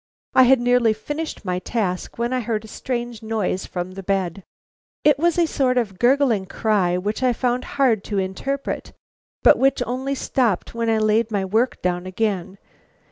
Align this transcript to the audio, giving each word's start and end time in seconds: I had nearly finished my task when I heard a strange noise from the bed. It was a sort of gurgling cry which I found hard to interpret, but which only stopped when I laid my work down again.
I 0.33 0.41
had 0.49 0.59
nearly 0.59 0.93
finished 0.93 1.45
my 1.45 1.59
task 1.59 2.17
when 2.17 2.33
I 2.33 2.39
heard 2.39 2.65
a 2.65 2.67
strange 2.67 3.21
noise 3.21 3.67
from 3.67 3.91
the 3.91 4.01
bed. 4.01 4.43
It 5.03 5.19
was 5.19 5.37
a 5.37 5.45
sort 5.45 5.77
of 5.77 5.99
gurgling 5.99 6.47
cry 6.47 6.97
which 6.97 7.21
I 7.21 7.33
found 7.33 7.63
hard 7.77 8.03
to 8.05 8.17
interpret, 8.17 8.93
but 9.43 9.59
which 9.59 9.83
only 9.85 10.15
stopped 10.15 10.73
when 10.73 10.89
I 10.89 10.97
laid 10.97 11.29
my 11.29 11.45
work 11.45 11.83
down 11.83 12.07
again. 12.07 12.57